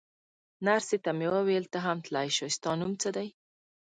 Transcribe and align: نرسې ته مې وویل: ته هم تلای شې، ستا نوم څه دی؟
نرسې 0.65 0.97
ته 1.03 1.11
مې 1.17 1.27
وویل: 1.35 1.65
ته 1.73 1.79
هم 1.85 1.97
تلای 2.05 2.27
شې، 2.35 2.47
ستا 2.57 2.71
نوم 2.79 2.91
څه 3.01 3.09
دی؟ 3.15 3.27